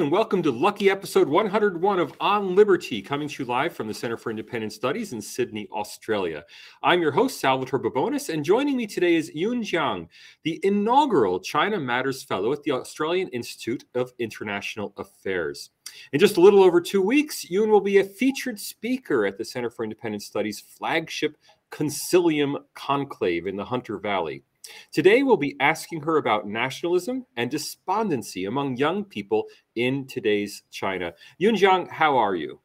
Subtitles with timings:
[0.00, 3.92] and welcome to lucky episode 101 of On Liberty, coming to you live from the
[3.92, 6.42] Center for Independent Studies in Sydney, Australia.
[6.82, 10.08] I'm your host, Salvatore Babones, and joining me today is Yun Jiang,
[10.42, 15.68] the inaugural China Matters Fellow at the Australian Institute of International Affairs.
[16.14, 19.44] In just a little over two weeks, Yun will be a featured speaker at the
[19.44, 21.36] Center for Independent Studies flagship
[21.70, 24.44] Consilium Conclave in the Hunter Valley.
[24.92, 29.44] Today, we'll be asking her about nationalism and despondency among young people
[29.76, 31.12] in today's China.
[31.38, 32.60] Yun Jiang, how are you?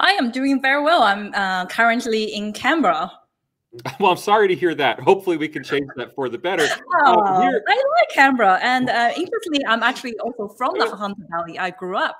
[0.00, 1.02] I am doing very well.
[1.02, 3.10] I'm uh, currently in Canberra.
[4.00, 4.98] Well, I'm sorry to hear that.
[4.98, 6.66] Hopefully, we can change that for the better.
[7.04, 7.50] Oh, uh.
[7.68, 11.58] I like Canberra, and uh, interestingly, I'm actually also from the Hunter Valley.
[11.58, 12.16] I grew up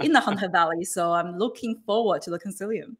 [0.00, 2.96] in the Hunter Valley, so I'm looking forward to the Consilium.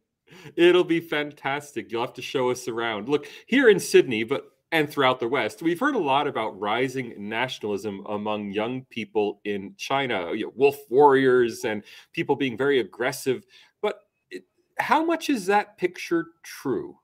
[0.56, 1.92] It'll be fantastic.
[1.92, 3.09] You'll have to show us around.
[3.09, 5.63] Look, here in Sydney, but and throughout the West.
[5.63, 10.76] We've heard a lot about rising nationalism among young people in China, you know, wolf
[10.88, 11.82] warriors and
[12.13, 13.45] people being very aggressive.
[13.82, 14.45] But it,
[14.79, 16.98] how much is that picture true?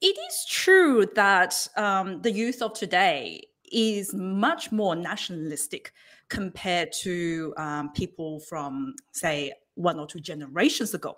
[0.00, 5.92] It is true that um, the youth of today is much more nationalistic
[6.28, 11.16] compared to um, people from, say, one or two generations ago.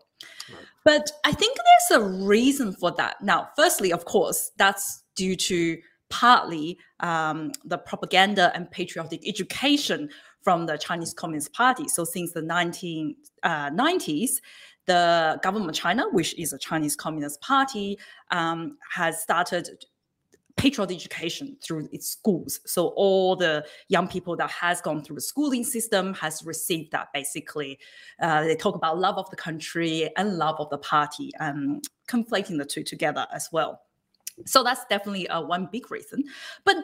[0.84, 3.22] But I think there's a reason for that.
[3.22, 5.78] Now, firstly, of course, that's due to
[6.10, 10.10] partly um, the propaganda and patriotic education
[10.42, 11.88] from the Chinese Communist Party.
[11.88, 13.14] So since the 1990s,
[13.44, 14.40] uh,
[14.86, 17.98] the government of China, which is a Chinese Communist Party,
[18.30, 19.70] um, has started
[20.64, 22.58] patriotic education through its schools.
[22.64, 27.08] So all the young people that has gone through the schooling system has received that
[27.12, 27.78] basically.
[28.18, 32.56] Uh, they talk about love of the country and love of the party, um, conflating
[32.56, 33.82] the two together as well.
[34.46, 36.24] So that's definitely uh, one big reason.
[36.64, 36.76] But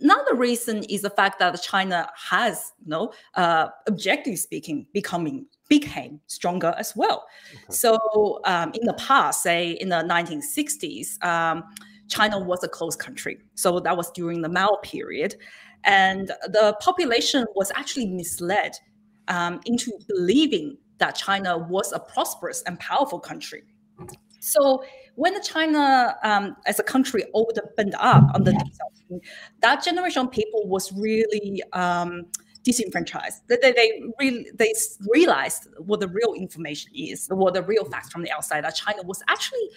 [0.00, 6.20] another reason is the fact that China has, you know, uh, objectively speaking, becoming became
[6.26, 7.24] stronger as well.
[7.54, 7.62] Okay.
[7.68, 11.62] So um, in the past, say in the 1960s, um,
[12.08, 13.38] China was a closed country.
[13.54, 15.36] So that was during the Mao period.
[15.84, 18.72] And the population was actually misled
[19.28, 23.62] um, into believing that China was a prosperous and powerful country.
[24.40, 29.20] So when China um, as a country opened up under the
[29.62, 32.26] that generation of people was really um,
[32.62, 33.42] disenfranchised.
[33.48, 34.74] They, they, they, really, they
[35.08, 39.02] realized what the real information is, what the real facts from the outside, that China
[39.04, 39.70] was actually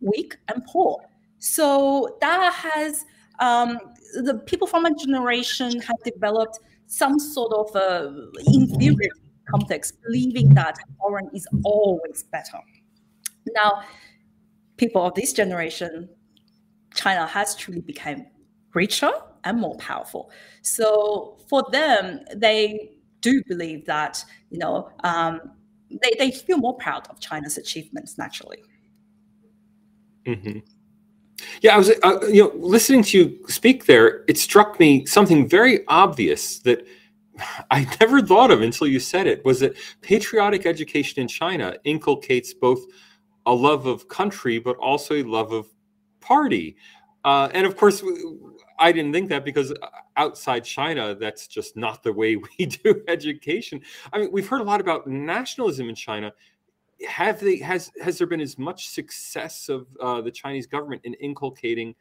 [0.00, 1.04] weak and poor.
[1.38, 3.04] So that has
[3.38, 3.78] um,
[4.14, 9.10] the people from a generation have developed some sort of a inferior
[9.50, 12.58] complex, believing that foreign is always better.
[13.54, 13.82] Now,
[14.76, 16.08] people of this generation,
[16.94, 18.26] China has truly become
[18.74, 19.10] richer
[19.44, 20.30] and more powerful.
[20.62, 25.40] So for them, they do believe that you know um,
[25.90, 28.62] they they feel more proud of China's achievements naturally.
[30.26, 30.58] Mm-hmm.
[31.60, 34.24] Yeah, I was, uh, you know, listening to you speak there.
[34.28, 36.86] It struck me something very obvious that
[37.70, 39.44] I never thought of until you said it.
[39.44, 42.84] Was that patriotic education in China inculcates both
[43.46, 45.66] a love of country, but also a love of
[46.20, 46.76] party.
[47.24, 48.02] Uh, and of course,
[48.78, 53.02] I didn't think that because uh, outside China, that's just not the way we do
[53.08, 53.80] education.
[54.12, 56.32] I mean, we've heard a lot about nationalism in China
[57.06, 61.14] have they has has there been as much success of uh, the Chinese government in
[61.14, 61.94] inculcating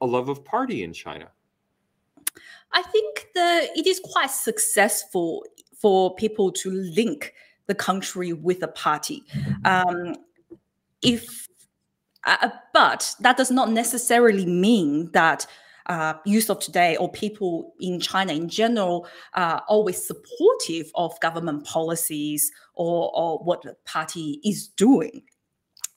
[0.00, 1.28] a love of party in China?
[2.72, 7.34] I think the it is quite successful for people to link
[7.66, 9.22] the country with a party.
[9.64, 10.16] Um,
[11.02, 11.48] if
[12.24, 15.46] uh, but that does not necessarily mean that
[15.86, 21.64] uh, youth of today or people in China in general are always supportive of government
[21.64, 25.22] policies or, or what the party is doing.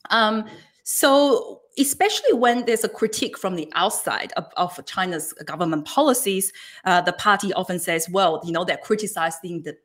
[0.10, 0.46] Um,
[0.84, 6.54] so, especially when there's a critique from the outside of, of China's government policies,
[6.86, 9.76] uh, the party often says, well, you know, they're criticizing the,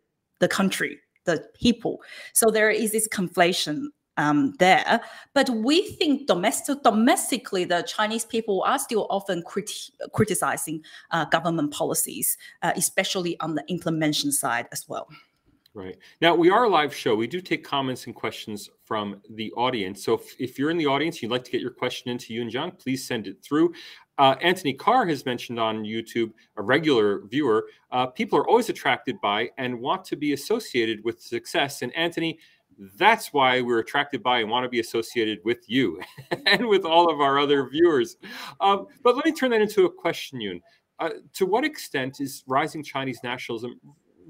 [0.41, 2.03] the country, the people.
[2.35, 3.87] So, there is this conflation
[4.21, 5.01] um, there.
[5.35, 11.73] But we think domestic, domestically, the Chinese people are still often criti- criticizing uh, government
[11.73, 15.09] policies, uh, especially on the implementation side as well.
[15.73, 15.97] Right.
[16.21, 17.15] Now, we are a live show.
[17.15, 20.05] We do take comments and questions from the audience.
[20.05, 22.51] So if, if you're in the audience, you'd like to get your question into Yun
[22.51, 23.73] Jiang, please send it through.
[24.19, 29.19] Uh, Anthony Carr has mentioned on YouTube, a regular viewer, uh, people are always attracted
[29.21, 31.83] by and want to be associated with success.
[31.83, 32.39] And Anthony,
[32.97, 36.01] that's why we're attracted by and want to be associated with you
[36.47, 38.17] and with all of our other viewers.
[38.61, 40.61] Um, but let me turn that into a question, Yun.
[40.99, 43.81] Uh, to what extent is rising Chinese nationalism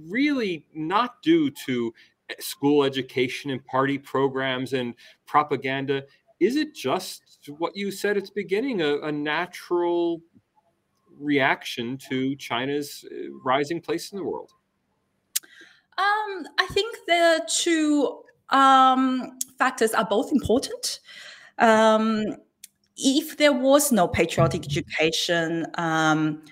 [0.09, 1.93] really not due to
[2.39, 4.95] school education and party programs and
[5.27, 6.05] propaganda?
[6.39, 10.21] Is it just what you said at the beginning, a, a natural
[11.19, 14.53] reaction to China's uh, rising place in the world?
[15.99, 21.01] Um, I think the two um, factors are both important.
[21.59, 22.37] Um,
[22.97, 26.43] if there was no patriotic education, um,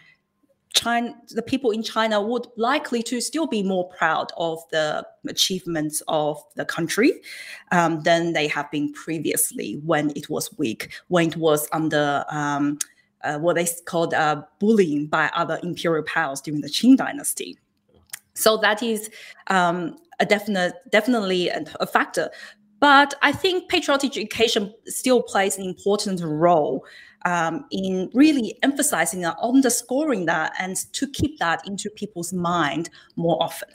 [0.75, 6.03] China, the people in China would likely to still be more proud of the achievements
[6.09, 7.13] of the country
[7.73, 12.79] um, than they have been previously when it was weak, when it was under um,
[13.25, 17.59] uh, what they called uh, bullying by other imperial powers during the Qing dynasty.
[18.39, 19.11] So that is
[19.49, 22.31] um, a definite, definitely a factor.
[22.81, 26.85] But I think patriotic education still plays an important role
[27.25, 33.43] um, in really emphasizing and underscoring that and to keep that into people's mind more
[33.43, 33.71] often.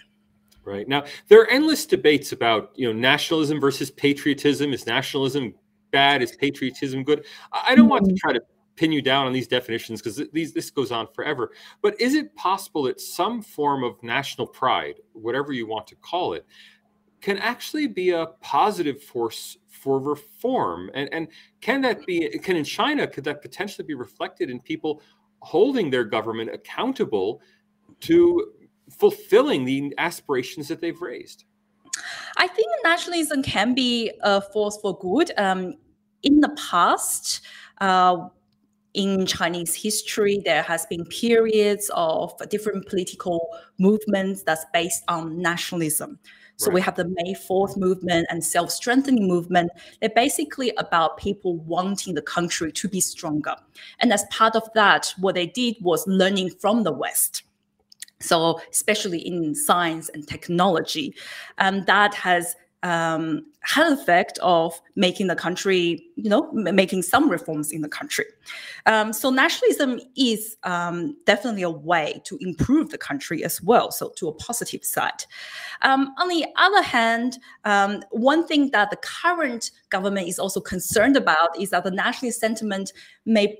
[0.64, 0.88] Right.
[0.88, 4.72] Now, there are endless debates about, you know, nationalism versus patriotism.
[4.72, 5.54] Is nationalism
[5.92, 6.22] bad?
[6.22, 7.26] Is patriotism good?
[7.52, 8.18] I don't want to mm-hmm.
[8.18, 8.42] try to
[8.76, 11.52] pin you down on these definitions because these this goes on forever.
[11.82, 16.34] But is it possible that some form of national pride, whatever you want to call
[16.34, 16.46] it,
[17.22, 20.90] can actually be a positive force for reform?
[20.94, 21.28] And and
[21.62, 25.02] can that be can in China could that potentially be reflected in people
[25.40, 27.42] holding their government accountable
[28.02, 28.54] to
[28.90, 31.46] fulfilling the aspirations that they've raised?
[32.38, 35.32] I think nationalism can be a force for good.
[35.38, 35.76] Um,
[36.24, 37.42] in the past,
[37.82, 38.30] uh,
[38.94, 43.48] in Chinese history, there has been periods of different political
[43.80, 46.20] movements that's based on nationalism.
[46.58, 46.76] So right.
[46.76, 49.72] we have the May 4th movement and self-strengthening movement.
[50.00, 53.56] They're basically about people wanting the country to be stronger.
[54.00, 57.44] And as part of that, what they did was learning from the West.
[58.20, 61.16] So especially in science and technology,
[61.58, 67.30] um, that has um, had an effect of making the country, you know, making some
[67.30, 68.26] reforms in the country.
[68.86, 73.90] Um, so nationalism is um, definitely a way to improve the country as well.
[73.90, 75.26] So to a positive side.
[75.82, 81.16] Um, on the other hand, um, one thing that the current government is also concerned
[81.16, 82.92] about is that the nationalist sentiment
[83.26, 83.58] may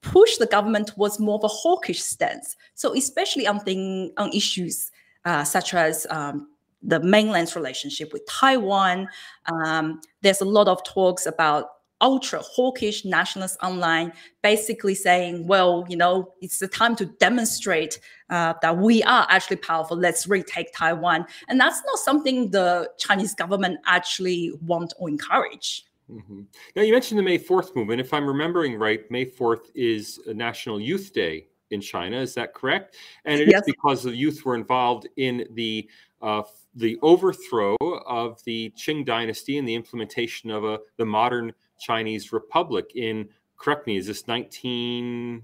[0.00, 2.56] push the government towards more of a hawkish stance.
[2.74, 4.90] So especially on thing on issues
[5.24, 6.48] uh, such as um,
[6.82, 9.08] the mainland's relationship with Taiwan.
[9.46, 11.66] Um, there's a lot of talks about
[12.00, 14.12] ultra hawkish nationalists online,
[14.42, 18.00] basically saying, well, you know, it's the time to demonstrate
[18.30, 19.96] uh, that we are actually powerful.
[19.96, 21.26] Let's retake Taiwan.
[21.48, 25.84] And that's not something the Chinese government actually want or encourage.
[26.10, 26.42] Mm-hmm.
[26.74, 28.00] Now, you mentioned the May 4th movement.
[28.00, 32.18] If I'm remembering right, May 4th is a National Youth Day in China.
[32.18, 32.96] Is that correct?
[33.24, 33.62] And it yes.
[33.62, 35.88] is because the youth were involved in the
[36.22, 36.42] uh,
[36.74, 37.76] the overthrow
[38.06, 43.86] of the Qing dynasty and the implementation of a the modern Chinese republic in correct
[43.86, 45.42] me is this 19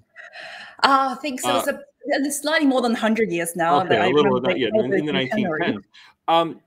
[0.83, 1.51] uh, I think so.
[1.51, 3.81] Uh, it's, a, it's slightly more than 100 years now.
[3.83, 5.83] Okay, a little that, yeah, in, in the 1910s.
[6.29, 6.61] Um,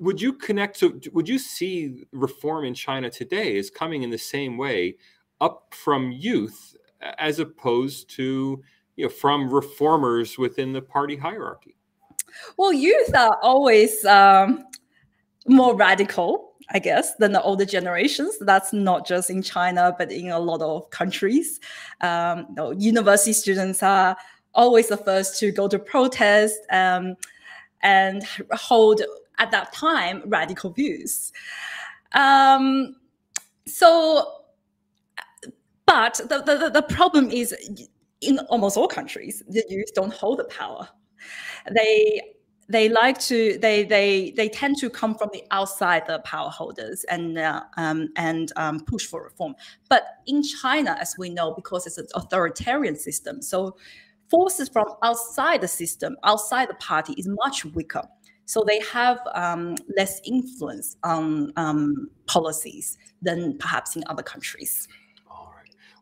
[0.00, 4.18] would you connect to, would you see reform in China today is coming in the
[4.18, 4.96] same way
[5.40, 8.62] up from youth as opposed to,
[8.96, 11.76] you know, from reformers within the party hierarchy?
[12.56, 14.64] Well, youth are always um,
[15.46, 18.36] more radical, I guess, than the older generations.
[18.40, 21.60] That's not just in China, but in a lot of countries.
[22.00, 24.16] Um, you know, university students are
[24.54, 27.16] always the first to go to protest um,
[27.82, 29.02] and hold,
[29.38, 31.32] at that time, radical views.
[32.12, 32.96] Um,
[33.66, 34.37] so,
[35.88, 37.54] but the, the, the problem is
[38.20, 40.86] in almost all countries, the youth don't hold the power.
[41.74, 42.20] They
[42.68, 47.04] they like to they they they tend to come from the outside the power holders
[47.04, 49.54] and uh, um, and um, push for reform.
[49.88, 53.76] But in china as we know because it's an authoritarian system so
[54.30, 58.02] forces from outside the system outside the party is much weaker.
[58.44, 64.88] So they have um, less influence on um, policies than perhaps in other countries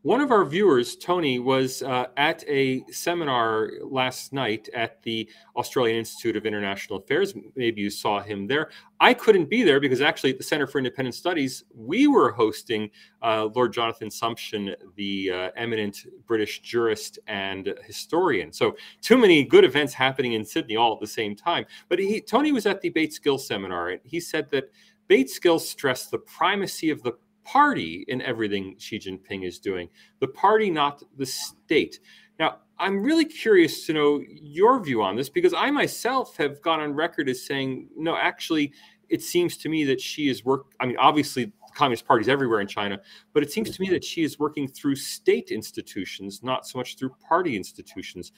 [0.06, 5.98] one of our viewers, Tony, was uh, at a seminar last night at the Australian
[5.98, 7.34] Institute of International Affairs.
[7.56, 8.70] Maybe you saw him there.
[9.00, 12.88] I couldn't be there because actually at the Center for Independent Studies, we were hosting
[13.20, 18.52] uh, Lord Jonathan Sumption, the uh, eminent British jurist and historian.
[18.52, 21.66] So too many good events happening in Sydney all at the same time.
[21.88, 24.70] But he, Tony was at the Bates Gill seminar, and he said that
[25.08, 27.14] Bates Gill stressed the primacy of the
[27.46, 29.88] party in everything Xi Jinping is doing,
[30.20, 32.00] the party, not the state.
[32.38, 36.80] Now, I'm really curious to know your view on this because I myself have gone
[36.80, 38.72] on record as saying, no, actually,
[39.08, 40.66] it seems to me that Xi is work.
[40.80, 43.00] I mean, obviously, communist parties everywhere in China,
[43.32, 46.96] but it seems to me that Xi is working through state institutions, not so much
[46.96, 48.32] through party institutions.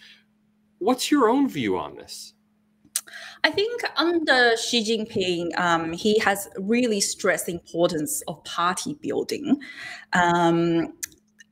[0.78, 2.34] What's your own view on this?
[3.44, 9.60] I think under Xi Jinping, um, he has really stressed the importance of party building.
[10.12, 10.94] Um,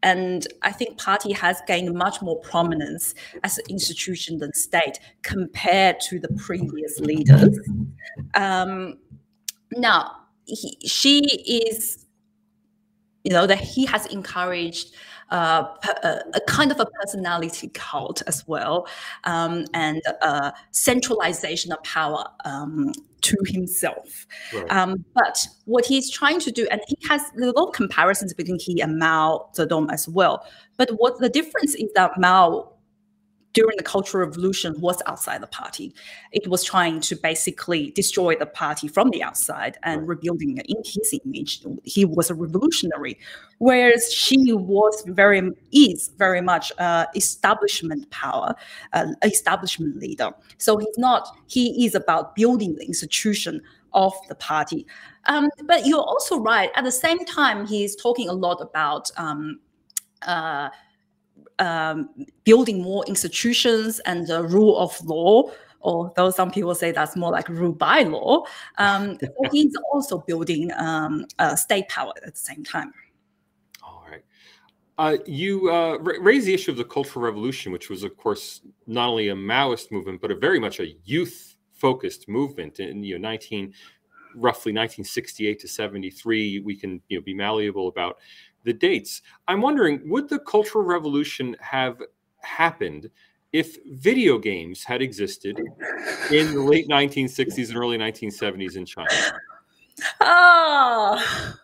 [0.02, 6.00] and I think party has gained much more prominence as an institution than state compared
[6.00, 7.58] to the previous leaders.
[8.34, 8.98] Um,
[9.72, 10.12] now,
[10.44, 12.06] he, she is,
[13.24, 14.94] you know, that he has encouraged
[15.30, 15.64] uh,
[16.04, 18.86] a, a, kind of a personality cult as well,
[19.24, 22.92] um, and uh, centralization of power um,
[23.22, 24.26] to himself.
[24.54, 24.70] Right.
[24.70, 28.58] Um, but what he's trying to do, and he has a lot of comparisons between
[28.60, 30.46] he and Mao Zedong as well.
[30.76, 32.72] But what the difference is that Mao
[33.56, 35.94] during the Cultural Revolution was outside the party.
[36.30, 40.76] It was trying to basically destroy the party from the outside and rebuilding it in
[40.84, 41.62] his image.
[41.82, 43.18] He was a revolutionary,
[43.56, 45.40] whereas Xi was very
[45.72, 48.54] is very much uh, establishment power,
[48.92, 50.32] uh, establishment leader.
[50.58, 51.26] So he's not.
[51.46, 53.62] He is about building the institution
[53.94, 54.86] of the party.
[55.24, 56.70] Um, but you're also right.
[56.76, 59.10] At the same time, he's talking a lot about.
[59.16, 59.60] Um,
[60.22, 60.68] uh,
[61.58, 62.08] um,
[62.44, 65.50] building more institutions and the rule of law,
[65.82, 68.44] although some people say that's more like rule by law.
[68.78, 69.18] Um,
[69.52, 72.92] he's also building um, state power at the same time.
[73.82, 74.22] All right.
[74.98, 79.08] Uh, you uh, raised the issue of the Cultural Revolution, which was, of course, not
[79.08, 83.72] only a Maoist movement, but a very much a youth-focused movement in you know 19
[84.36, 88.18] roughly 1968 to 73 we can you know be malleable about
[88.66, 89.22] the dates.
[89.48, 92.02] I'm wondering, would the Cultural Revolution have
[92.42, 93.08] happened
[93.52, 95.58] if video games had existed
[96.30, 99.08] in the late 1960s and early 1970s in China?
[100.20, 101.54] Oh.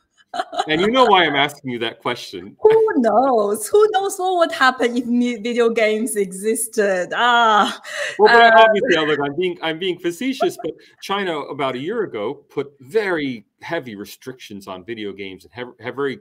[0.68, 2.56] and you know why I'm asking you that question.
[2.62, 3.68] Who knows?
[3.68, 7.12] Who knows what would happen if video games existed?
[7.14, 7.78] Ah,
[8.18, 12.04] well, but uh, obviously, look, I'm being I'm being facetious, but China about a year
[12.04, 16.20] ago put very heavy restrictions on video games and have, have very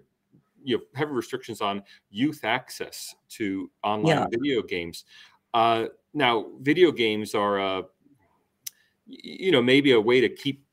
[0.63, 4.27] you know heavy restrictions on youth access to online yeah.
[4.29, 5.05] video games.
[5.53, 7.81] Uh, now, video games are, uh,
[9.05, 10.63] you know, maybe a way to keep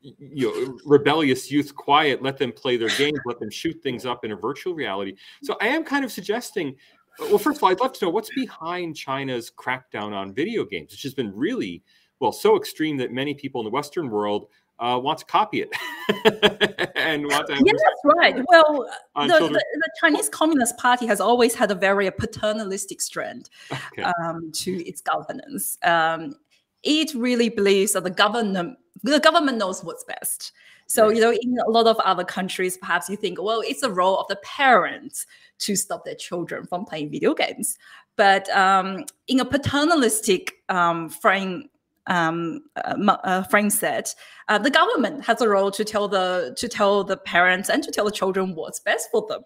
[0.00, 4.22] you know rebellious youth quiet let them play their games let them shoot things up
[4.22, 6.76] in a virtual reality so i am kind of suggesting
[7.18, 10.90] well first of all i'd love to know what's behind china's crackdown on video games
[10.92, 11.82] which has been really
[12.20, 14.48] well so extreme that many people in the western world
[14.78, 17.54] uh, want to copy it and want to.
[17.54, 18.36] yeah, that's right.
[18.48, 24.02] Well, the, the, the, Chinese Communist Party has always had a very paternalistic strand okay.
[24.02, 25.78] um, to its governance.
[25.82, 26.36] Um,
[26.82, 30.52] it really believes that the government the government knows what's best.
[30.86, 31.16] So right.
[31.16, 34.18] you know, in a lot of other countries, perhaps you think, well, it's the role
[34.18, 35.26] of the parents
[35.60, 37.78] to stop their children from playing video games.
[38.16, 41.68] But um, in a paternalistic um, frame
[42.06, 44.10] um, uh, uh, Frank said,
[44.48, 47.90] uh, the government has a role to tell the to tell the parents and to
[47.90, 49.42] tell the children what's best for them.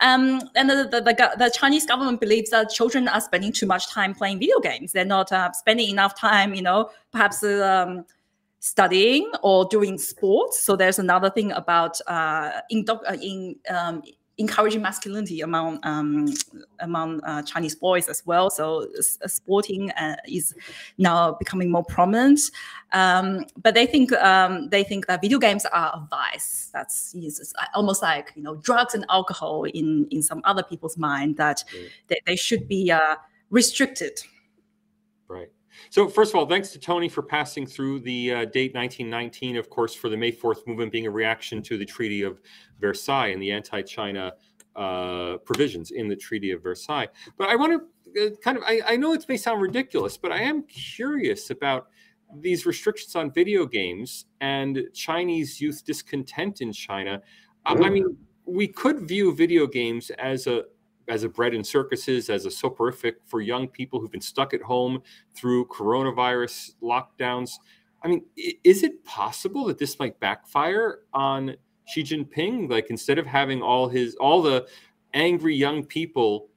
[0.00, 3.88] Um, and the, the, the, the, Chinese government believes that children are spending too much
[3.88, 4.92] time playing video games.
[4.92, 8.06] They're not uh, spending enough time, you know, perhaps um,
[8.58, 10.62] studying or doing sports.
[10.64, 14.02] So there's another thing about uh, in, uh, in um,
[14.38, 16.32] encouraging masculinity among um,
[16.80, 18.50] among uh, Chinese boys as well.
[18.50, 20.54] So uh, sporting uh, is
[20.98, 22.40] now becoming more prominent.
[22.92, 26.70] Um, but they think um, they think that video games are a vice.
[26.72, 27.14] That's
[27.74, 31.88] almost like you know drugs and alcohol in in some other people's mind that mm.
[32.08, 33.16] they, they should be uh,
[33.50, 34.20] restricted.
[35.28, 35.50] Right.
[35.90, 39.70] So, first of all, thanks to Tony for passing through the uh, date 1919, of
[39.70, 42.40] course, for the May 4th movement being a reaction to the Treaty of
[42.80, 44.32] Versailles and the anti China
[44.76, 47.08] uh, provisions in the Treaty of Versailles.
[47.36, 47.82] But I want
[48.14, 51.50] to uh, kind of, I, I, know it may sound ridiculous, but I am curious
[51.50, 51.88] about
[52.40, 57.20] these restrictions on video games and Chinese youth discontent in China.
[57.64, 60.64] I mean, we could view video games as a
[61.08, 64.62] as a bread and circuses, as a soporific for young people who've been stuck at
[64.62, 65.02] home
[65.34, 67.52] through coronavirus lockdowns.
[68.02, 68.24] I mean,
[68.64, 71.56] is it possible that this might backfire on
[71.86, 72.68] Xi Jinping?
[72.70, 74.66] Like instead of having all his all the
[75.14, 76.48] angry young people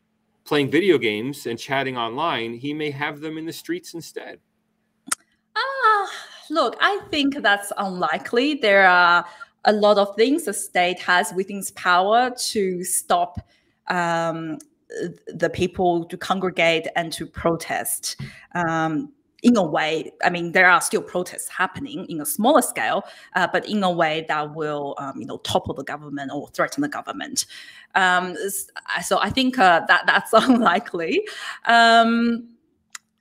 [0.45, 4.39] playing video games and chatting online, he may have them in the streets instead.
[5.55, 6.07] Ah, uh,
[6.49, 8.55] look, I think that's unlikely.
[8.55, 9.25] There are
[9.65, 13.39] a lot of things the state has within its power to stop
[13.87, 14.57] um,
[15.27, 18.19] the people to congregate and to protest.
[18.53, 19.11] Um,
[19.43, 23.03] in a way, I mean, there are still protests happening in a smaller scale,
[23.35, 26.81] uh, but in a way that will, um, you know, topple the government or threaten
[26.81, 27.45] the government.
[27.93, 28.35] Um,
[29.03, 31.27] so I think uh, that that's unlikely.
[31.65, 32.49] Um,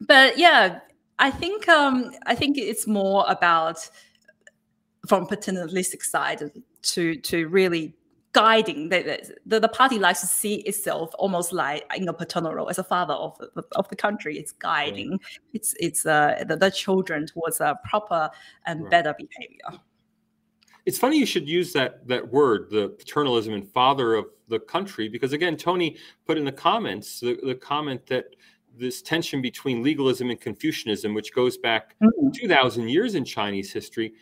[0.01, 0.81] but yeah,
[1.19, 3.89] I think um, I think it's more about
[5.07, 6.51] from paternalistic side
[6.83, 7.95] to to really
[8.35, 12.69] guiding the, the, the party likes to see itself almost like in a paternal role
[12.69, 15.21] as a father of the, of the country it's guiding right.
[15.55, 18.29] it's it's uh, the, the children towards a proper
[18.67, 18.91] and right.
[18.91, 19.81] better behavior
[20.85, 25.09] it's funny you should use that that word the paternalism and father of the country
[25.09, 28.27] because again tony put in the comments the, the comment that
[28.77, 32.31] this tension between legalism and confucianism which goes back mm-hmm.
[32.33, 34.13] 2000 years in chinese history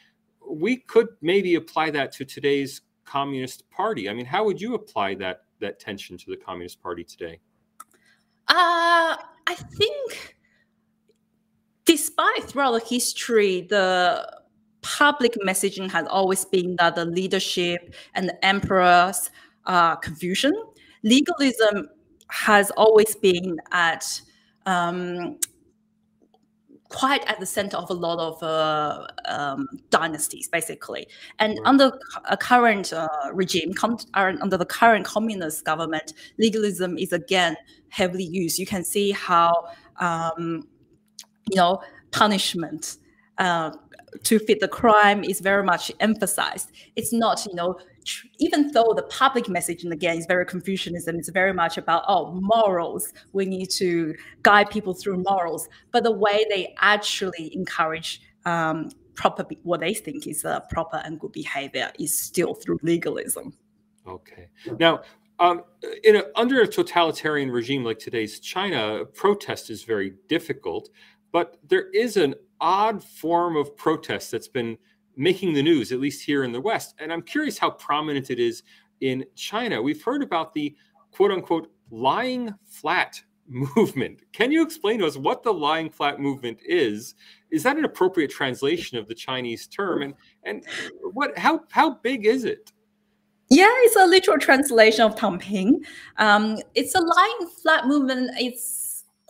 [0.46, 4.08] we could maybe apply that to today's Communist Party.
[4.08, 7.40] I mean, how would you apply that that tension to the Communist Party today?
[8.48, 9.16] Uh,
[9.46, 10.36] I think,
[11.84, 14.40] despite throughout the history, the
[14.82, 19.30] public messaging has always been that the leadership and the emperors
[19.66, 20.52] are Confucian.
[21.04, 21.88] Legalism
[22.28, 24.20] has always been at
[24.66, 25.38] um,
[26.92, 31.06] quite at the center of a lot of uh, um, dynasties, basically.
[31.38, 31.66] And right.
[31.66, 33.72] under a current uh, regime,
[34.14, 37.56] under the current communist government, legalism is again
[37.88, 38.58] heavily used.
[38.58, 39.68] You can see how,
[39.98, 40.68] um,
[41.50, 42.98] you know, punishment
[43.38, 43.72] uh,
[44.22, 46.70] to fit the crime is very much emphasized.
[46.96, 47.78] It's not, you know,
[48.38, 53.12] even though the public messaging again is very Confucianism, it's very much about oh morals.
[53.32, 59.44] We need to guide people through morals, but the way they actually encourage um, proper
[59.62, 63.52] what they think is a proper and good behavior is still through legalism.
[64.06, 64.48] Okay.
[64.78, 65.02] Now,
[65.38, 65.62] um,
[66.04, 70.88] in a, under a totalitarian regime like today's China, protest is very difficult,
[71.32, 74.78] but there is an odd form of protest that's been
[75.16, 76.94] making the news, at least here in the West.
[76.98, 78.62] And I'm curious how prominent it is
[79.00, 79.82] in China.
[79.82, 80.74] We've heard about the
[81.10, 84.22] quote unquote lying flat movement.
[84.32, 87.14] Can you explain to us what the lying flat movement is?
[87.50, 90.02] Is that an appropriate translation of the Chinese term?
[90.02, 90.64] And and
[91.12, 92.72] what how how big is it?
[93.50, 95.84] Yeah, it's a literal translation of Tangping.
[96.16, 98.30] Um, it's a lying flat movement.
[98.38, 98.81] It's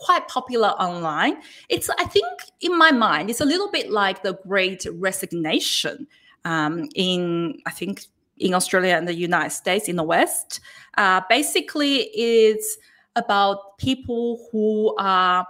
[0.03, 1.37] quite popular online.
[1.69, 2.25] It's, I think,
[2.61, 6.07] in my mind, it's a little bit like the Great Resignation
[6.45, 8.05] um, in, I think,
[8.37, 10.59] in Australia and the United States in the West.
[10.97, 12.77] Uh, basically, it's
[13.15, 15.45] about people who are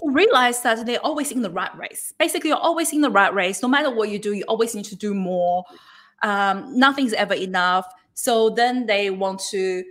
[0.00, 2.14] who realize that they're always in the right race.
[2.18, 3.62] Basically, you're always in the right race.
[3.62, 5.64] No matter what you do, you always need to do more.
[6.22, 7.86] Um, nothing's ever enough.
[8.14, 9.84] So then they want to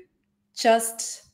[0.56, 1.27] just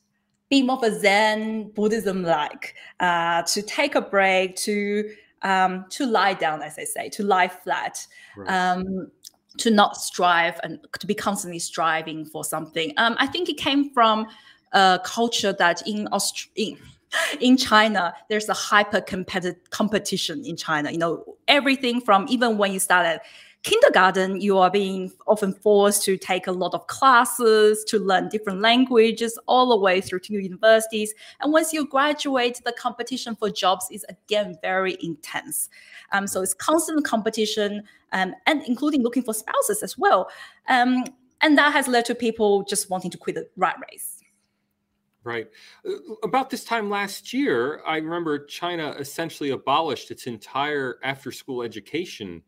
[0.54, 5.10] be more of a Zen Buddhism like, uh, to take a break, to
[5.42, 8.48] um, to lie down, as I say, to lie flat, right.
[8.48, 9.10] um,
[9.58, 12.92] to not strive and to be constantly striving for something.
[12.96, 14.26] Um, I think it came from
[14.72, 16.76] a culture that in Australia.
[17.40, 20.90] in China, there's a hyper competitive competition in China.
[20.90, 23.22] You know, everything from even when you start at
[23.64, 28.60] kindergarten, you are being often forced to take a lot of classes, to learn different
[28.60, 31.12] languages, all the way through to universities.
[31.40, 35.70] And once you graduate, the competition for jobs is again very intense.
[36.12, 40.28] Um, so it's constant competition, um, and including looking for spouses as well.
[40.68, 41.04] Um,
[41.40, 44.20] and that has led to people just wanting to quit the rat race.
[45.24, 45.48] Right.
[45.88, 51.62] Uh, about this time last year, I remember China essentially abolished its entire after school
[51.62, 52.42] education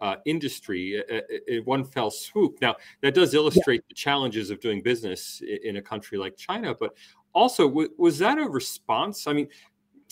[0.00, 1.02] uh, industry
[1.46, 2.56] in one fell swoop.
[2.60, 3.88] Now, that does illustrate yeah.
[3.88, 6.94] the challenges of doing business in a country like China, but
[7.34, 9.26] also was that a response?
[9.26, 9.48] I mean,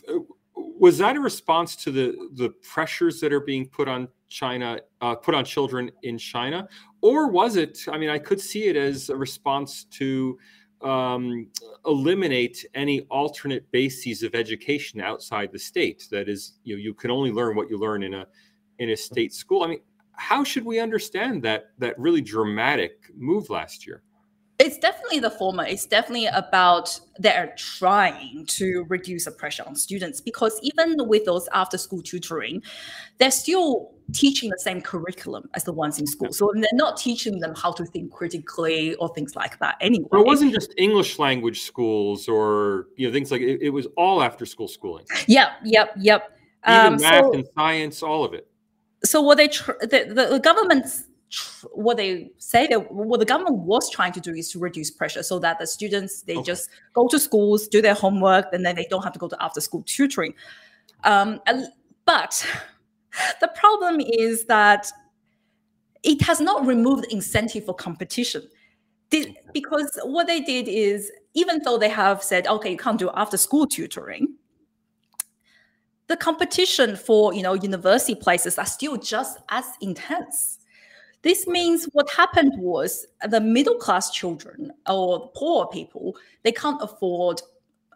[0.09, 0.19] uh,
[0.55, 5.15] was that a response to the the pressures that are being put on China, uh,
[5.15, 6.69] put on children in China,
[7.01, 7.79] or was it?
[7.91, 10.39] I mean, I could see it as a response to
[10.83, 11.49] um,
[11.87, 16.07] eliminate any alternate bases of education outside the state.
[16.11, 18.27] That is, you know, you can only learn what you learn in a
[18.79, 19.63] in a state school.
[19.63, 19.81] I mean,
[20.13, 24.03] how should we understand that that really dramatic move last year?
[24.59, 25.65] It's definitely the former.
[25.65, 31.49] It's definitely about they're trying to reduce the pressure on students because even with those
[31.55, 32.65] after school tutoring,
[33.19, 36.33] they're still teaching the same curriculum as the ones in school.
[36.33, 40.09] So they're not teaching them how to think critically or things like that anyway.
[40.11, 43.87] Well, it wasn't just English language schools or you know things like it, it was
[43.97, 45.07] all after school schooling.
[45.29, 46.37] Yep, yep, yep.
[46.67, 48.49] Even um, math so, and science, all of it
[49.05, 51.05] so what they tr- the, the, the government's
[51.73, 55.23] what they say that what the government was trying to do is to reduce pressure
[55.23, 56.43] so that the students they okay.
[56.43, 59.37] just go to schools do their homework and then they don't have to go to
[59.43, 60.35] after school tutoring.
[61.05, 61.41] Um,
[62.07, 62.47] but
[63.41, 64.91] the problem is that
[66.03, 68.43] it has not removed incentive for competition.
[69.53, 73.37] Because what they did is even though they have said okay you can't do after
[73.37, 74.38] school tutoring
[76.09, 80.59] the competition for you know university places are still just as intense
[81.23, 87.41] this means what happened was the middle class children or poor people they can't afford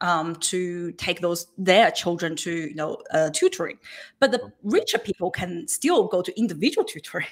[0.03, 3.79] um, to take those their children to you know uh, tutoring,
[4.18, 7.29] but the richer people can still go to individual tutoring.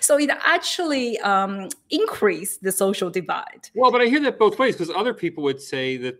[0.00, 3.70] So it actually um, increased the social divide.
[3.74, 6.18] Well, but I hear that both ways because other people would say that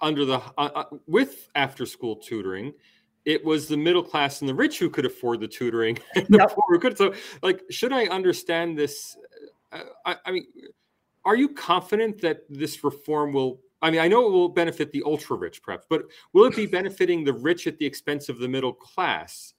[0.00, 2.72] under the uh, uh, with after school tutoring,
[3.24, 6.38] it was the middle class and the rich who could afford the tutoring, and the
[6.38, 6.50] yep.
[6.50, 6.98] poor who could.
[6.98, 9.16] So, like, should I understand this?
[9.70, 10.46] Uh, I, I mean,
[11.24, 15.02] are you confident that this reform will I mean, I know it will benefit the
[15.04, 18.48] ultra rich, perhaps, but will it be benefiting the rich at the expense of the
[18.48, 19.54] middle class,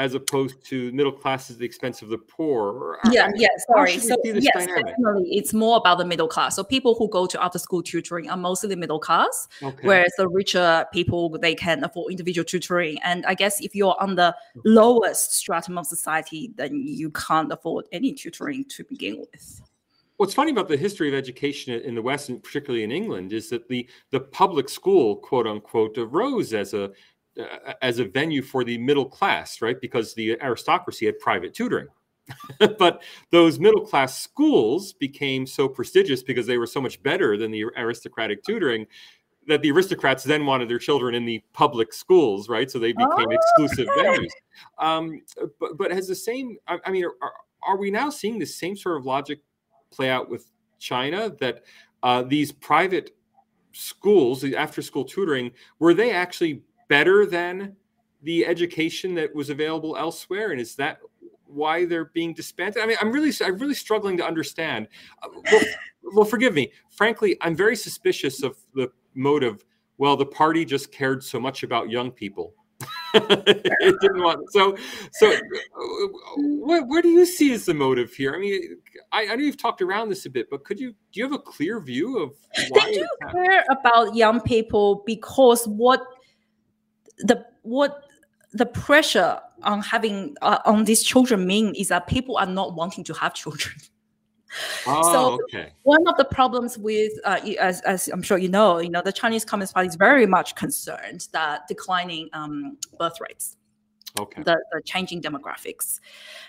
[0.00, 2.98] as opposed to middle class at the expense of the poor?
[3.10, 3.48] Yeah, yeah.
[3.68, 3.98] Sorry.
[3.98, 4.86] So yes, dynamic?
[4.86, 6.56] definitely, it's more about the middle class.
[6.56, 9.86] So people who go to after school tutoring are mostly the middle class, okay.
[9.86, 12.98] whereas the richer people they can afford individual tutoring.
[13.04, 14.62] And I guess if you're on the mm.
[14.64, 19.60] lowest stratum of society, then you can't afford any tutoring to begin with.
[20.16, 23.50] What's funny about the history of education in the West, and particularly in England, is
[23.50, 26.90] that the the public school, quote unquote, arose as a
[27.40, 29.80] uh, as a venue for the middle class, right?
[29.80, 31.88] Because the aristocracy had private tutoring.
[32.78, 37.50] but those middle class schools became so prestigious because they were so much better than
[37.50, 38.86] the aristocratic tutoring
[39.46, 42.70] that the aristocrats then wanted their children in the public schools, right?
[42.70, 44.30] So they became oh, exclusive venues.
[44.78, 45.22] Um,
[45.58, 47.32] but, but has the same, I, I mean, are,
[47.66, 49.40] are, we now seeing the same sort of logic
[49.90, 50.46] play out with
[50.78, 51.64] China that
[52.02, 53.16] uh, these private
[53.72, 57.76] schools, the after school tutoring, were they actually better than
[58.22, 60.50] the education that was available elsewhere?
[60.50, 60.98] And is that
[61.46, 62.82] why they're being disbanded?
[62.82, 64.88] I mean, I'm really, I'm really struggling to understand.
[65.22, 65.62] Uh, well,
[66.14, 66.72] well, forgive me.
[66.90, 69.64] Frankly, I'm very suspicious of the motive.
[69.96, 72.54] Well, the party just cared so much about young people
[73.14, 74.76] it didn't want so
[75.12, 75.34] so
[76.36, 78.76] what, what do you see as the motive here i mean
[79.12, 81.32] I, I, know you've talked around this a bit but could you do you have
[81.32, 86.00] a clear view of they do care about young people because what
[87.24, 88.04] the what
[88.52, 93.04] the pressure on having uh, on these children mean is that people are not wanting
[93.04, 93.74] to have children
[94.86, 95.72] Oh, so okay.
[95.82, 99.12] one of the problems with, uh, as, as I'm sure you know, you know, the
[99.12, 103.56] Chinese Communist Party is very much concerned that declining um, birth rates.
[104.18, 104.42] Okay.
[104.42, 106.00] The, the, changing demographics.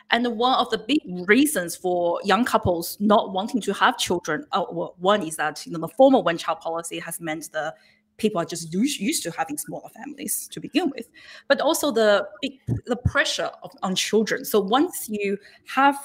[0.10, 4.66] And one of the big reasons for young couples not wanting to have children, uh,
[4.72, 7.76] well, one is that you know the former one child policy has meant the
[8.18, 11.10] people are just used, used to having smaller families to begin with,
[11.48, 14.46] but also the big the pressure of, on children.
[14.46, 15.98] So once you have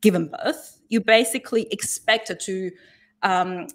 [0.00, 2.70] given birth, you basically expect to,
[3.22, 3.66] um,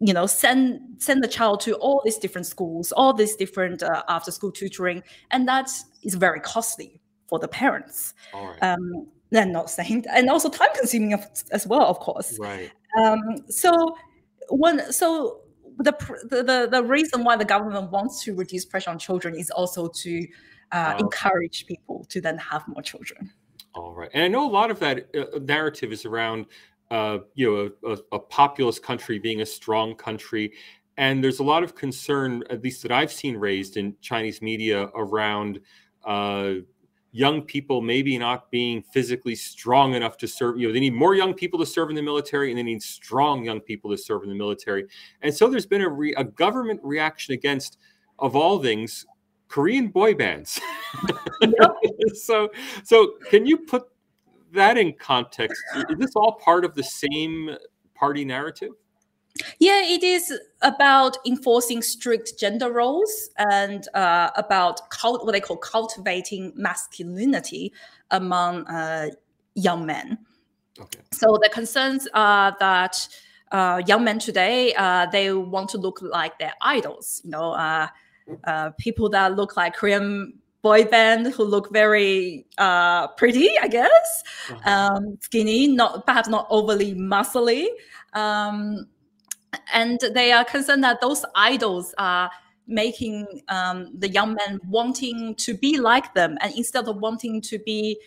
[0.00, 4.02] you know, send send the child to all these different schools, all these different uh,
[4.08, 5.70] after school tutoring, and that
[6.02, 8.14] is very costly for the parents.
[8.34, 8.62] All right.
[8.62, 11.14] Um, and not saying, and also time consuming
[11.52, 12.38] as well, of course.
[12.38, 12.70] Right.
[13.02, 13.96] Um, so
[14.48, 15.41] one, so
[15.82, 15.92] the,
[16.30, 20.26] the the reason why the government wants to reduce pressure on children is also to
[20.72, 23.30] uh, encourage people to then have more children.
[23.74, 26.46] All right, and I know a lot of that uh, narrative is around,
[26.90, 30.52] uh, you know, a, a, a, populous country being a strong country,
[30.98, 34.90] and there's a lot of concern, at least that I've seen raised in Chinese media,
[34.94, 35.60] around
[36.04, 36.54] uh,
[37.12, 40.58] young people maybe not being physically strong enough to serve.
[40.58, 42.82] You know, they need more young people to serve in the military, and they need
[42.82, 44.86] strong young people to serve in the military.
[45.20, 47.78] And so there's been a, re- a government reaction against,
[48.18, 49.06] of all things,
[49.48, 50.58] Korean boy bands.
[52.14, 52.48] so,
[52.82, 53.84] so can you put
[54.52, 55.62] that in context?
[55.90, 57.56] Is this all part of the same
[57.94, 58.72] party narrative?
[59.58, 65.56] Yeah, it is about enforcing strict gender roles and uh, about cult- what they call
[65.56, 67.72] cultivating masculinity
[68.10, 69.08] among uh,
[69.54, 70.18] young men.
[70.78, 71.00] Okay.
[71.12, 73.08] So the concerns are that
[73.52, 77.20] uh, young men today uh, they want to look like their idols.
[77.24, 77.88] You know, uh,
[78.44, 84.22] uh, people that look like Korean boy band who look very uh, pretty, I guess,
[84.48, 84.70] uh-huh.
[84.70, 87.66] um, skinny, not perhaps not overly muscly,
[88.14, 88.86] um,
[89.72, 92.30] and they are concerned that those idols are
[92.66, 97.58] making um, the young men wanting to be like them, and instead of wanting to
[97.58, 97.98] be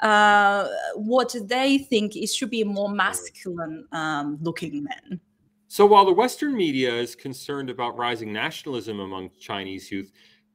[0.00, 5.20] uh, what they think it should be more masculine um, looking men.
[5.68, 10.12] So while the Western media is concerned about rising nationalism among Chinese youth,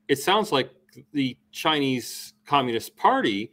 [0.07, 0.71] it sounds like
[1.13, 3.51] the Chinese Communist Party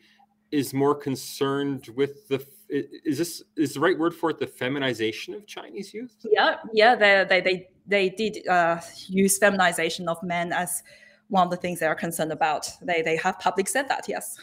[0.53, 5.35] is more concerned with the is this is the right word for it the feminization
[5.35, 6.17] of Chinese youth?
[6.25, 10.83] Yeah, yeah, they they they, they did uh, use feminization of men as
[11.29, 12.71] one of the things they are concerned about.
[12.83, 14.39] They they have public said that, yes.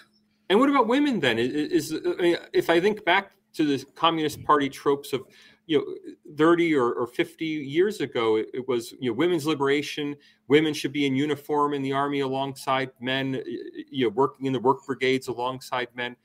[0.49, 1.39] And what about women then?
[1.39, 5.23] Is, is I mean, if I think back to the Communist Party tropes of
[5.65, 10.15] you know 30 or, or 50 years ago it, it, was you know women's liberation
[10.49, 13.41] women should be in uniform in the army alongside men
[13.89, 16.17] you know working in the work brigades alongside men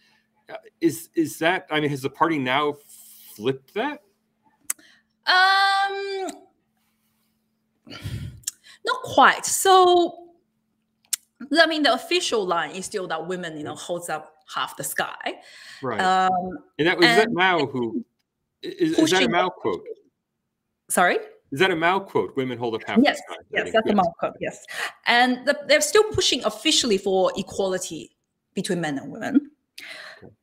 [0.81, 2.75] is is that i mean has the party now
[3.35, 4.03] flipped that
[5.27, 6.29] um
[8.85, 10.29] not quite so
[11.57, 14.85] I mean, the official line is still that women, you know, holds up half the
[14.85, 15.17] sky.
[15.83, 16.01] Right.
[16.01, 18.05] Um, and that was that Mao who
[18.63, 19.85] is, is that a Mao quote?
[20.89, 21.19] Sorry.
[21.51, 22.37] Is that a Mao quote?
[22.37, 23.43] Women hold up half yes, the sky.
[23.53, 23.93] Yes, that's yes.
[23.93, 24.35] a Mao quote.
[24.41, 24.65] Yes,
[25.07, 28.17] and the, they're still pushing officially for equality
[28.55, 29.51] between men and women.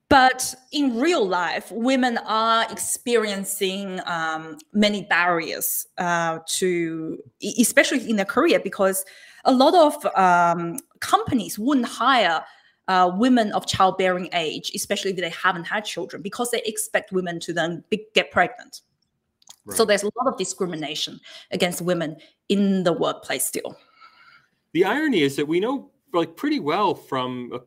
[0.07, 7.17] But in real life, women are experiencing um, many barriers uh, to,
[7.59, 9.03] especially in their career, because
[9.45, 12.43] a lot of um, companies wouldn't hire
[12.87, 17.39] uh, women of childbearing age, especially if they haven't had children, because they expect women
[17.39, 18.81] to then be, get pregnant.
[19.65, 19.75] Right.
[19.75, 22.17] So there's a lot of discrimination against women
[22.49, 23.75] in the workplace still.
[24.73, 27.59] The irony is that we know like pretty well from a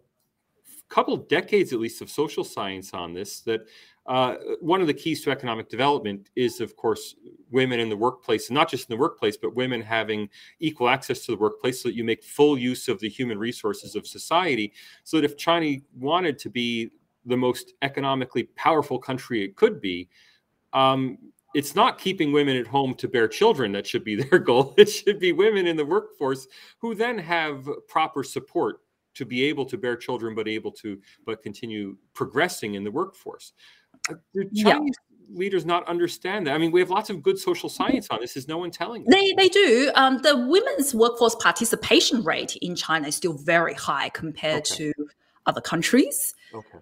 [0.89, 3.63] couple decades at least of social science on this that
[4.07, 7.15] uh, one of the keys to economic development is, of course,
[7.51, 10.29] women in the workplace, and not just in the workplace, but women having
[10.61, 13.95] equal access to the workplace so that you make full use of the human resources
[13.95, 14.73] of society.
[15.05, 16.91] So that if China wanted to be
[17.27, 20.09] the most economically powerful country it could be,
[20.73, 21.19] um,
[21.55, 24.75] it's not keeping women at home to bear children that should be their goal.
[24.79, 26.47] It should be women in the workforce
[26.79, 28.81] who then have proper support
[29.19, 33.53] to be able to bear children, but able to but continue progressing in the workforce.
[34.09, 35.37] Uh, do Chinese yeah.
[35.37, 36.55] leaders not understand that?
[36.55, 38.37] I mean, we have lots of good social science on this.
[38.37, 39.11] Is no one telling them?
[39.11, 39.91] They they do.
[39.97, 44.93] Um, the women's workforce participation rate in China is still very high compared okay.
[44.93, 45.09] to
[45.47, 46.35] other countries.
[46.55, 46.79] Okay.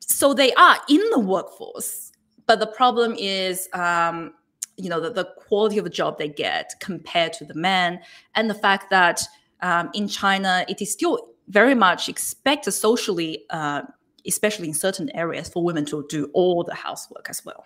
[0.00, 2.12] So they are in the workforce,
[2.46, 3.68] but the problem is.
[3.72, 4.34] Um,
[4.78, 8.00] you know the, the quality of the job they get compared to the men
[8.34, 9.20] and the fact that
[9.60, 13.82] um, in china it is still very much expected socially, uh,
[14.26, 17.64] especially in certain areas, for women to do all the housework as well.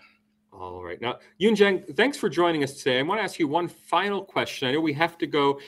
[0.51, 0.99] All right.
[0.99, 2.99] Now, Yun Zhang, thanks for joining us today.
[2.99, 4.67] I want to ask you one final question.
[4.67, 5.59] I know we have to go,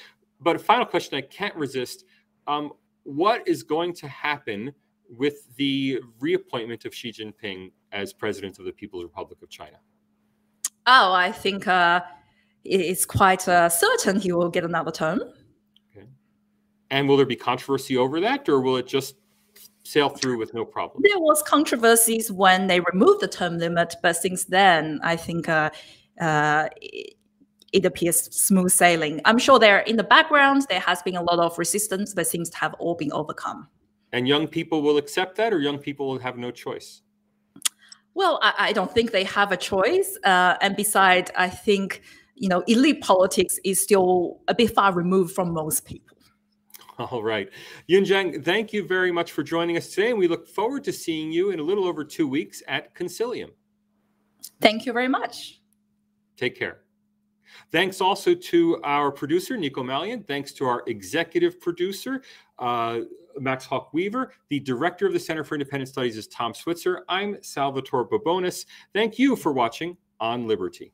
[0.42, 2.06] but a final question I can't resist.
[2.48, 2.72] Um,
[3.04, 4.74] what is going to happen
[5.10, 9.78] with the reappointment of Xi Jinping as president of the People's Republic of China?
[10.88, 12.02] Oh, I think uh,
[12.64, 15.22] it's quite uh, certain he will get another term.
[16.92, 19.16] And will there be controversy over that, or will it just
[19.84, 21.04] sail through with no problem?
[21.08, 25.70] There was controversies when they removed the term limit, but since then, I think uh,
[26.20, 26.70] uh,
[27.72, 29.22] it appears smooth sailing.
[29.26, 32.50] I'm sure there in the background there has been a lot of resistance, but seems
[32.52, 33.68] to have all been overcome.
[34.12, 37.02] And young people will accept that, or young people will have no choice.
[38.16, 40.18] Well, I, I don't think they have a choice.
[40.24, 42.02] Uh, and besides, I think
[42.36, 46.18] you know elite politics is still a bit far removed from most people.
[47.12, 47.50] All right.
[47.88, 50.10] Yun Zhang, thank you very much for joining us today.
[50.10, 53.52] And we look forward to seeing you in a little over two weeks at Consilium.
[54.60, 55.62] Thank you very much.
[56.36, 56.82] Take care.
[57.72, 60.24] Thanks also to our producer, Nico Malian.
[60.24, 62.22] Thanks to our executive producer,
[62.58, 63.00] uh,
[63.40, 64.34] Max Hawk Weaver.
[64.50, 67.06] The director of the Center for Independent Studies is Tom Switzer.
[67.08, 68.66] I'm Salvatore Babones.
[68.94, 70.94] Thank you for watching on Liberty.